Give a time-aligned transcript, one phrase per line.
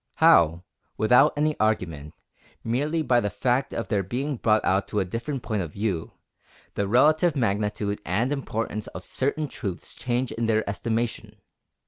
[0.15, 0.63] How,
[0.97, 2.15] without any argument,
[2.63, 6.13] merely by the fact of their being brought out to a different point of view,
[6.73, 11.35] the relative magnitude and importance of certain truths change in their estimation!